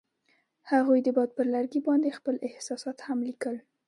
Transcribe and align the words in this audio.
هغوی 0.71 0.99
د 1.03 1.07
باد 1.17 1.29
پر 1.37 1.45
لرګي 1.53 1.81
باندې 1.87 2.15
خپل 2.17 2.35
احساسات 2.47 2.97
هم 3.07 3.19
لیکل. 3.29 3.55